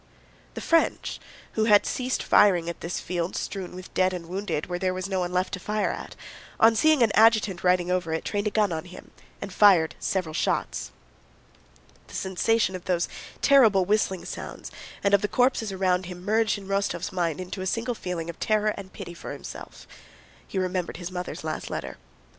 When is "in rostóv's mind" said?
16.57-17.39